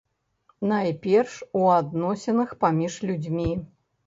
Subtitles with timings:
[0.71, 3.49] Найперш у адносінах паміж людзьмі.